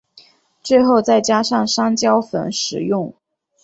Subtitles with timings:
[0.63, 3.13] 最后再加上山椒粉食用。